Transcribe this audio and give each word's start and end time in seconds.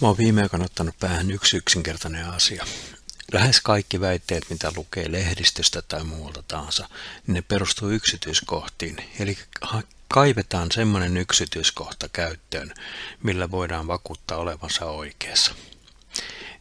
Mä 0.00 0.08
oon 0.08 0.18
viime 0.18 0.42
aikoina 0.42 0.64
ottanut 0.64 0.98
päähän 0.98 1.30
yksi 1.30 1.56
yksinkertainen 1.56 2.26
asia. 2.26 2.66
Lähes 3.32 3.60
kaikki 3.60 4.00
väitteet, 4.00 4.50
mitä 4.50 4.72
lukee 4.76 5.12
lehdistöstä 5.12 5.82
tai 5.82 6.04
muualta 6.04 6.42
tahansa, 6.48 6.88
niin 7.26 7.34
ne 7.34 7.42
perustuu 7.42 7.88
yksityiskohtiin. 7.90 8.96
Eli 9.18 9.38
kaivetaan 10.08 10.72
semmoinen 10.72 11.16
yksityiskohta 11.16 12.08
käyttöön, 12.08 12.74
millä 13.22 13.50
voidaan 13.50 13.86
vakuuttaa 13.86 14.38
olevansa 14.38 14.84
oikeassa. 14.84 15.54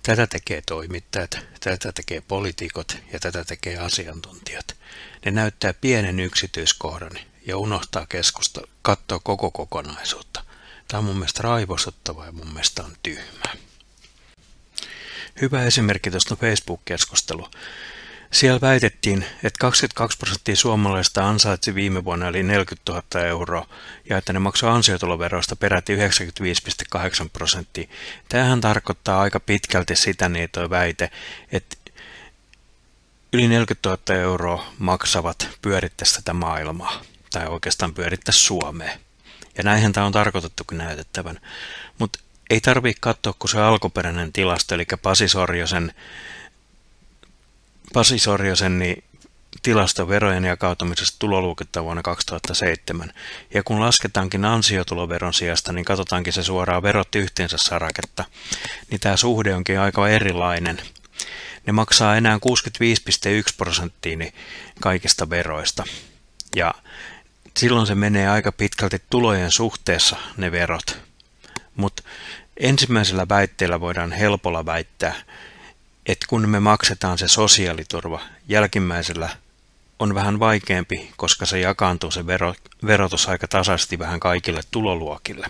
Tätä 0.04 0.28
tekee 0.28 0.62
toimittajat, 0.66 1.40
tätä 1.60 1.92
tekee 1.92 2.22
poliitikot 2.22 2.98
ja 3.14 3.20
tätä 3.20 3.46
tekee 3.46 3.78
asiantuntijat. 3.78 4.78
Ne 5.26 5.32
näyttää 5.32 5.74
pienen 5.74 6.20
yksityiskohdan 6.20 7.20
ja 7.46 7.58
unohtaa 7.58 8.06
keskusta, 8.06 8.62
katsoa 8.82 9.20
koko 9.20 9.52
kokonaisuutta. 9.52 10.49
Tämä 10.90 11.00
on 11.00 11.06
mun 11.06 11.16
mielestä 11.16 11.42
raivostuttava 11.42 12.26
ja 12.26 12.32
mun 12.32 12.48
mielestä 12.48 12.84
on 12.84 12.92
tyhmä. 13.04 13.54
Hyvä 15.42 15.64
esimerkki 15.64 16.12
tuosta 16.12 16.36
Facebook-keskustelu. 16.36 17.48
Siellä 18.32 18.62
väitettiin, 18.62 19.26
että 19.44 19.58
22 19.60 20.18
prosenttia 20.18 20.56
suomalaisista 20.56 21.30
ansaitsi 21.30 21.76
viime 21.76 22.06
vuonna 22.06 22.28
eli 22.28 22.44
40 22.44 22.92
000 22.92 23.28
euroa 23.28 23.68
ja 24.10 24.18
että 24.18 24.34
ne 24.34 24.40
maksoi 24.40 24.70
ansiotuloveroista 24.70 25.56
peräti 25.56 25.96
95,8 25.96 27.30
prosenttia. 27.34 27.90
Tämähän 28.30 28.62
tarkoittaa 28.62 29.22
aika 29.22 29.40
pitkälti 29.40 29.96
sitä, 29.96 30.30
niin 30.30 30.50
toi 30.52 30.70
väite, 30.70 31.12
että 31.52 31.76
yli 33.34 33.48
40 33.48 33.90
000 33.90 34.22
euroa 34.22 34.66
maksavat 34.80 35.50
pyörittäisi 35.62 36.16
tätä 36.16 36.34
maailmaa 36.34 37.02
tai 37.32 37.48
oikeastaan 37.48 37.94
pyörittäisi 37.94 38.40
Suomeen. 38.40 39.09
Ja 39.58 39.64
näinhän 39.64 39.94
tämä 39.94 40.06
on 40.06 40.12
tarkoitettukin 40.12 40.78
näytettävän. 40.78 41.40
Mutta 41.98 42.20
ei 42.50 42.62
tarvitse 42.62 43.00
katsoa 43.02 43.34
kuin 43.40 43.52
se 43.52 43.62
alkuperäinen 43.62 44.34
tilasto, 44.34 44.76
eli 44.76 44.86
Pasi 45.02 45.28
Sorjosen, 45.28 45.94
Pasi 47.94 48.20
Sorjosen 48.20 48.80
niin 48.80 49.04
tilasto 49.62 50.08
verojen 50.08 50.44
jakautumisesta 50.44 51.16
tuloluoketta 51.20 51.84
vuonna 51.84 52.02
2007. 52.02 53.14
Ja 53.54 53.64
kun 53.64 53.80
lasketaankin 53.80 54.46
ansiotuloveron 54.46 55.34
sijasta, 55.34 55.74
niin 55.74 55.86
katsotaankin 55.86 56.34
se 56.34 56.44
suoraan 56.44 56.84
verot 56.84 57.16
yhteensä 57.16 57.58
saraketta, 57.58 58.26
niin 58.92 59.00
tämä 59.00 59.18
suhde 59.18 59.56
onkin 59.56 59.80
aika 59.80 60.10
erilainen. 60.10 60.82
Ne 61.66 61.74
maksaa 61.74 62.16
enää 62.16 62.38
65,1 62.38 63.56
prosenttia 63.58 64.18
niin 64.18 64.34
kaikista 64.82 65.30
veroista. 65.30 65.84
Ja 66.56 66.74
silloin 67.58 67.88
se 67.88 67.96
menee 67.96 68.30
aika 68.30 68.52
pitkälti 68.52 69.02
tulojen 69.10 69.52
suhteessa 69.52 70.18
ne 70.38 70.52
verot. 70.52 71.00
Mutta 71.76 72.04
ensimmäisellä 72.58 73.26
väitteellä 73.30 73.80
voidaan 73.80 74.12
helpolla 74.12 74.66
väittää, 74.66 75.16
että 76.06 76.26
kun 76.30 76.50
me 76.50 76.60
maksetaan 76.60 77.18
se 77.18 77.28
sosiaaliturva, 77.28 78.22
jälkimmäisellä 78.48 79.30
on 80.00 80.16
vähän 80.16 80.40
vaikeampi, 80.40 81.12
koska 81.18 81.46
se 81.46 81.60
jakaantuu 81.60 82.12
se 82.12 82.28
vero, 82.28 82.54
verotus 82.86 83.30
aika 83.30 83.48
tasaisesti 83.48 84.00
vähän 84.00 84.20
kaikille 84.20 84.62
tuloluokille. 84.72 85.48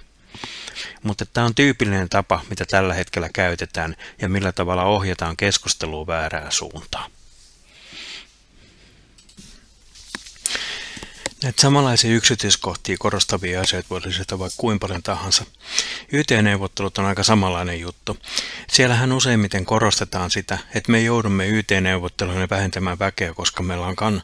Mutta 1.04 1.26
tämä 1.26 1.46
on 1.46 1.56
tyypillinen 1.56 2.10
tapa, 2.10 2.42
mitä 2.50 2.66
tällä 2.66 2.94
hetkellä 2.94 3.30
käytetään 3.34 3.96
ja 4.22 4.30
millä 4.30 4.52
tavalla 4.52 4.84
ohjataan 4.84 5.38
keskustelua 5.38 6.08
väärää 6.08 6.52
suuntaan. 6.52 7.12
Näitä 11.44 11.62
samanlaisia 11.62 12.12
yksityiskohtia 12.12 12.98
korostavia 13.00 13.62
asioita 13.62 13.90
voisi 13.90 14.08
lisätä 14.08 14.40
vaikka 14.40 14.56
kuin 14.58 14.80
paljon 14.80 15.04
tahansa. 15.04 15.46
YT-neuvottelut 16.12 16.98
on 16.98 17.06
aika 17.06 17.24
samanlainen 17.24 17.80
juttu. 17.80 18.18
Siellähän 18.72 19.12
useimmiten 19.12 19.66
korostetaan 19.66 20.32
sitä, 20.32 20.58
että 20.76 20.92
me 20.92 21.02
joudumme 21.02 21.48
YT-neuvotteluihin 21.48 22.50
vähentämään 22.50 23.00
väkeä, 23.00 23.34
koska 23.34 23.64
meillä 23.64 23.86
on 23.86 23.96
kan 23.96 24.22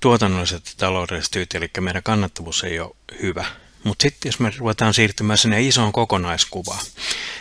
tuotannolliset 0.00 0.66
ja 0.66 0.72
taloudelliset 0.76 1.36
YT, 1.36 1.54
eli 1.54 1.70
meidän 1.80 2.02
kannattavuus 2.02 2.64
ei 2.64 2.80
ole 2.80 2.96
hyvä. 3.22 3.44
Mutta 3.84 4.02
sitten 4.02 4.28
jos 4.28 4.40
me 4.40 4.52
ruvetaan 4.58 4.94
siirtymään 4.94 5.38
sinne 5.38 5.62
isoon 5.62 5.92
kokonaiskuvaan, 5.92 6.84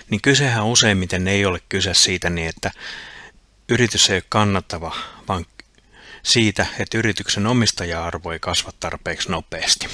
niin 0.10 0.22
kysehän 0.22 0.66
useimmiten 0.66 1.28
ei 1.28 1.46
ole 1.46 1.62
kyse 1.70 1.94
siitä 1.94 2.30
niin, 2.30 2.48
että 2.48 2.72
yritys 3.70 4.10
ei 4.10 4.16
ole 4.16 4.24
kannattava, 4.30 4.96
vaan 5.28 5.46
siitä, 6.24 6.66
että 6.80 6.98
yrityksen 6.98 7.48
omistaja-arvo 7.48 8.32
ei 8.32 8.40
kasva 8.40 8.72
tarpeeksi 8.80 9.32
nopeasti. 9.32 9.88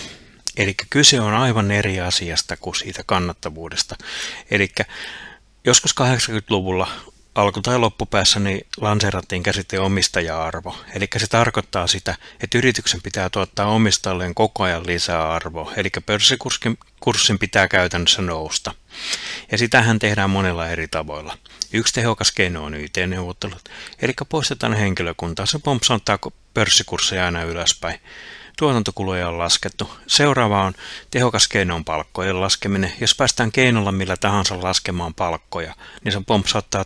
Eli 0.57 0.75
kyse 0.89 1.21
on 1.21 1.33
aivan 1.33 1.71
eri 1.71 1.99
asiasta 1.99 2.57
kuin 2.57 2.75
siitä 2.75 3.03
kannattavuudesta. 3.05 3.95
Eli 4.51 4.69
joskus 5.63 5.95
80-luvulla 6.01 6.87
alku- 7.35 7.61
tai 7.61 7.79
loppupäässä 7.79 8.39
niin 8.39 8.67
lanseerattiin 8.77 9.43
käsite 9.43 9.79
omistaja-arvo. 9.79 10.75
Eli 10.95 11.07
se 11.17 11.27
tarkoittaa 11.27 11.87
sitä, 11.87 12.15
että 12.43 12.57
yrityksen 12.57 13.01
pitää 13.01 13.29
tuottaa 13.29 13.67
omistajilleen 13.67 14.35
koko 14.35 14.63
ajan 14.63 14.87
lisää 14.87 15.33
arvoa. 15.33 15.73
Eli 15.75 15.89
pörssikurssin 16.05 17.39
pitää 17.39 17.67
käytännössä 17.67 18.21
nousta. 18.21 18.73
Ja 19.51 19.57
sitähän 19.57 19.99
tehdään 19.99 20.29
monella 20.29 20.67
eri 20.67 20.87
tavoilla. 20.87 21.37
Yksi 21.73 21.93
tehokas 21.93 22.31
keino 22.31 22.63
on 22.63 22.73
YT-neuvottelut, 22.73 23.69
eli 24.01 24.13
poistetaan 24.29 24.73
henkilökuntaa, 24.73 25.45
se 25.45 25.59
pompsanttaa 25.59 26.19
pörssikursseja 26.53 27.25
aina 27.25 27.43
ylöspäin. 27.43 27.99
Tuotantokuluja 28.57 29.27
on 29.27 29.37
laskettu. 29.37 29.89
Seuraava 30.07 30.63
on 30.63 30.73
tehokas 31.11 31.47
keino 31.47 31.75
on 31.75 31.85
palkkojen 31.85 32.41
laskeminen. 32.41 32.93
Jos 33.01 33.15
päästään 33.15 33.51
keinolla 33.51 33.91
millä 33.91 34.17
tahansa 34.17 34.63
laskemaan 34.63 35.13
palkkoja, 35.13 35.75
niin 36.03 36.11
se 36.11 36.21
pompsauttaa 36.27 36.85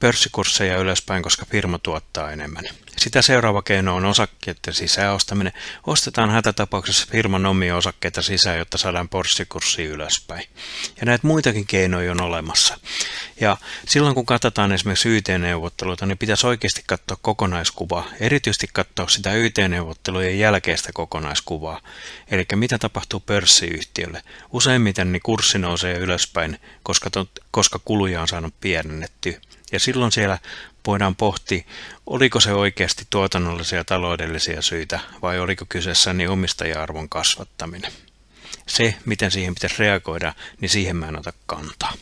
pörssikursseja 0.00 0.78
ylöspäin, 0.78 1.22
koska 1.22 1.46
firma 1.50 1.78
tuottaa 1.78 2.30
enemmän. 2.30 2.64
Sitä 2.98 3.22
seuraava 3.22 3.62
keino 3.62 3.96
on 3.96 4.04
osakkeiden 4.04 4.74
sisäostaminen. 4.74 5.52
Ostetaan 5.86 6.30
hätätapauksessa 6.30 7.06
firman 7.10 7.46
omia 7.46 7.76
osakkeita 7.76 8.22
sisään, 8.22 8.58
jotta 8.58 8.78
saadaan 8.78 9.08
pörssikurssi 9.08 9.84
ylöspäin. 9.84 10.48
Ja 11.00 11.06
näitä 11.06 11.26
muitakin 11.26 11.66
keinoja 11.66 12.10
on 12.10 12.20
olemassa. 12.20 12.78
Ja 13.40 13.56
silloin 13.88 14.14
kun 14.14 14.26
katsotaan 14.26 14.72
esimerkiksi 14.72 15.08
YT-neuvotteluita, 15.08 16.06
niin 16.06 16.18
pitäisi 16.18 16.46
oikeasti 16.46 16.82
katsoa 16.86 17.18
kokonaiskuvaa. 17.22 18.06
Erityisesti 18.20 18.68
katsoa 18.72 19.08
sitä 19.08 19.34
YT-neuvottelujen 19.34 20.38
jälkeistä 20.38 20.90
kokonaiskuvaa. 20.94 21.80
Eli 22.30 22.46
mitä 22.54 22.78
tapahtuu 22.78 23.20
pörssiyhtiölle. 23.20 24.22
Useimmiten 24.52 25.12
niin 25.12 25.22
kurssi 25.22 25.58
nousee 25.58 25.98
ylöspäin, 25.98 26.60
koska, 26.82 27.10
koska 27.50 27.78
kuluja 27.84 28.20
on 28.20 28.28
saanut 28.28 28.54
pienennettyä. 28.60 29.40
Ja 29.76 29.80
silloin 29.80 30.12
siellä 30.12 30.38
voidaan 30.86 31.16
pohtia, 31.16 31.64
oliko 32.06 32.40
se 32.40 32.52
oikeasti 32.52 33.06
tuotannollisia 33.10 33.78
ja 33.78 33.84
taloudellisia 33.84 34.62
syitä 34.62 35.00
vai 35.22 35.38
oliko 35.40 35.64
kyseessä 35.68 36.12
niin 36.12 36.30
omistaja-arvon 36.30 37.08
kasvattaminen. 37.08 37.92
Se, 38.66 38.94
miten 39.04 39.30
siihen 39.30 39.54
pitäisi 39.54 39.76
reagoida, 39.78 40.34
niin 40.60 40.68
siihen 40.68 40.96
mä 40.96 41.08
en 41.08 41.18
ota 41.18 41.32
kantaa. 41.46 41.92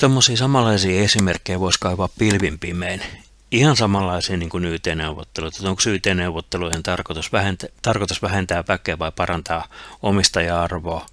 Tuommoisia 0.00 0.36
samanlaisia 0.36 1.02
esimerkkejä 1.02 1.60
voisi 1.60 1.78
kaivaa 1.80 2.08
pilvin 2.18 2.58
pimein. 2.58 3.02
Ihan 3.50 3.76
samanlaisia 3.76 4.36
niin 4.36 4.48
kuin 4.48 4.64
YT-neuvottelut. 4.64 5.60
Onko 5.60 5.82
YT-neuvottelujen 5.86 6.82
tarkoitus 6.82 7.32
vähentää, 7.32 7.68
tarkoitus 7.82 8.22
vähentää 8.22 8.64
väkeä 8.68 8.98
vai 8.98 9.12
parantaa 9.16 9.68
omistaja-arvoa? 10.02 11.06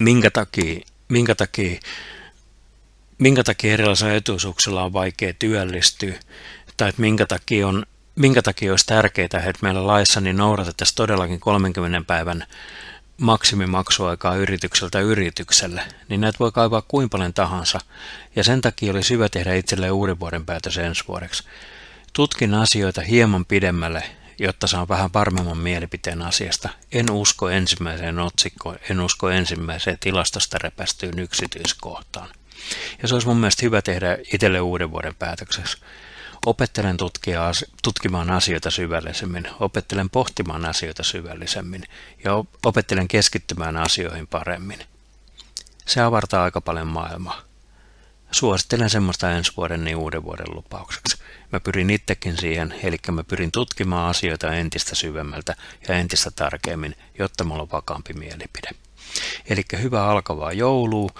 Minkä 0.00 0.30
takia, 0.30 0.80
minkä 1.08 1.34
takia 1.34 1.80
minkä 3.18 3.44
takia 3.44 3.72
erilaisilla 3.72 4.12
etuisuuksilla 4.12 4.82
on 4.82 4.92
vaikea 4.92 5.34
työllistyä, 5.38 6.14
tai 6.76 6.88
että 6.88 7.00
minkä 7.00 7.26
takia, 7.26 7.68
on, 7.68 7.86
minkä 8.16 8.42
takia 8.42 8.72
olisi 8.72 8.86
tärkeää, 8.86 9.24
että 9.24 9.62
meillä 9.62 9.86
laissa 9.86 10.20
niin 10.20 10.36
noudatettaisiin 10.36 10.96
todellakin 10.96 11.40
30 11.40 12.02
päivän 12.06 12.44
maksimimaksuaikaa 13.20 14.36
yritykseltä 14.36 15.00
yritykselle, 15.00 15.82
niin 16.08 16.20
näitä 16.20 16.38
voi 16.38 16.52
kaivaa 16.52 16.82
kuin 16.82 17.10
paljon 17.10 17.34
tahansa, 17.34 17.80
ja 18.36 18.44
sen 18.44 18.60
takia 18.60 18.92
olisi 18.92 19.14
hyvä 19.14 19.28
tehdä 19.28 19.54
itselleen 19.54 19.92
uuden 19.92 20.20
vuoden 20.20 20.46
päätös 20.46 20.78
ensi 20.78 21.04
vuodeksi. 21.08 21.44
Tutkin 22.12 22.54
asioita 22.54 23.00
hieman 23.00 23.44
pidemmälle, 23.44 24.02
jotta 24.38 24.66
saan 24.66 24.88
vähän 24.88 25.10
varmemman 25.14 25.58
mielipiteen 25.58 26.22
asiasta. 26.22 26.68
En 26.92 27.10
usko 27.10 27.48
ensimmäiseen 27.48 28.18
otsikkoon, 28.18 28.78
en 28.90 29.00
usko 29.00 29.30
ensimmäiseen 29.30 29.98
tilastosta 30.00 30.58
repästyyn 30.58 31.18
yksityiskohtaan. 31.18 32.28
Ja 33.02 33.08
se 33.08 33.14
olisi 33.14 33.26
mun 33.26 33.36
mielestä 33.36 33.66
hyvä 33.66 33.82
tehdä 33.82 34.18
itselle 34.32 34.60
uuden 34.60 34.90
vuoden 34.90 35.14
päätökseksi. 35.14 35.76
Opettelen 36.46 36.96
tutkia, 36.96 37.42
tutkimaan 37.82 38.30
asioita 38.30 38.70
syvällisemmin, 38.70 39.48
opettelen 39.60 40.10
pohtimaan 40.10 40.64
asioita 40.64 41.02
syvällisemmin 41.02 41.82
ja 42.24 42.32
opettelen 42.64 43.08
keskittymään 43.08 43.76
asioihin 43.76 44.26
paremmin. 44.26 44.78
Se 45.86 46.00
avartaa 46.00 46.44
aika 46.44 46.60
paljon 46.60 46.86
maailmaa. 46.86 47.45
Suosittelen 48.36 48.90
semmoista 48.90 49.30
ensi 49.30 49.52
vuoden 49.56 49.84
niin 49.84 49.96
uuden 49.96 50.24
vuoden 50.24 50.54
lupaukseksi. 50.54 51.16
Mä 51.52 51.60
pyrin 51.60 51.90
itsekin 51.90 52.36
siihen, 52.36 52.74
eli 52.82 52.96
mä 53.10 53.24
pyrin 53.24 53.52
tutkimaan 53.52 54.10
asioita 54.10 54.52
entistä 54.52 54.94
syvemmältä 54.94 55.56
ja 55.88 55.94
entistä 55.94 56.30
tarkemmin, 56.30 56.94
jotta 57.18 57.44
mulla 57.44 57.62
on 57.62 57.70
vakaampi 57.72 58.12
mielipide. 58.12 58.70
Eli 59.48 59.62
hyvää 59.82 60.08
alkavaa 60.08 60.52
joulua 60.52 61.10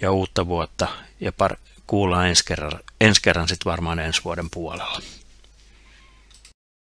ja 0.00 0.12
uutta 0.12 0.46
vuotta 0.46 0.88
ja 1.20 1.30
par- 1.30 1.56
kuullaan 1.86 2.28
ensi 2.28 2.44
kerran, 2.44 2.80
ensi 3.00 3.22
kerran 3.22 3.48
sitten 3.48 3.70
varmaan 3.70 3.98
ensi 3.98 4.24
vuoden 4.24 4.50
puolella. 4.50 5.02